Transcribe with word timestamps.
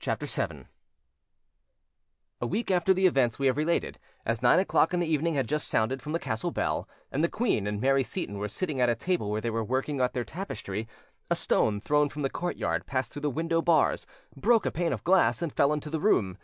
CHAPTER 0.00 0.26
VII 0.26 0.66
A 2.42 2.46
week 2.46 2.70
after 2.70 2.92
the 2.92 3.06
events 3.06 3.38
we 3.38 3.46
have 3.46 3.56
related, 3.56 3.98
as 4.26 4.42
nine 4.42 4.58
o'clock 4.58 4.92
in 4.92 5.00
the 5.00 5.06
evening 5.06 5.32
had 5.32 5.48
just 5.48 5.66
sounded 5.66 6.02
from 6.02 6.12
the 6.12 6.18
castle 6.18 6.50
bell, 6.50 6.86
and 7.10 7.24
the 7.24 7.28
queen 7.30 7.66
and 7.66 7.80
Mary 7.80 8.02
Seyton 8.04 8.36
were 8.36 8.50
sitting 8.50 8.82
at 8.82 8.90
a 8.90 8.94
table 8.94 9.30
where 9.30 9.40
they 9.40 9.48
were 9.48 9.64
working 9.64 9.98
at 9.98 10.12
their 10.12 10.24
tapestry, 10.24 10.86
a 11.30 11.36
stone 11.36 11.80
thrown 11.80 12.10
from 12.10 12.20
the 12.20 12.28
courtyard 12.28 12.84
passed 12.84 13.12
through 13.14 13.22
the 13.22 13.30
window 13.30 13.62
bars, 13.62 14.04
broke 14.36 14.66
a 14.66 14.70
pane 14.70 14.92
of 14.92 15.04
glass, 15.04 15.40
and 15.40 15.54
fell 15.54 15.72
into 15.72 15.88
the 15.88 16.00
room. 16.00 16.36